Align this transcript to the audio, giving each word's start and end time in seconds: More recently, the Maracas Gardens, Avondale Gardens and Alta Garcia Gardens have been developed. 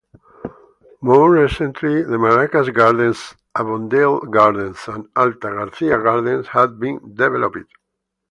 More 1.01 1.29
recently, 1.31 2.01
the 2.01 2.17
Maracas 2.17 2.73
Gardens, 2.73 3.35
Avondale 3.55 4.19
Gardens 4.21 4.79
and 4.87 5.07
Alta 5.15 5.49
Garcia 5.49 5.99
Gardens 5.99 6.47
have 6.47 6.79
been 6.79 7.13
developed. 7.13 7.59